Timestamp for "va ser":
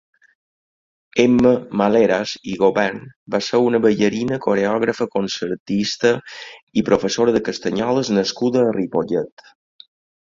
3.35-3.59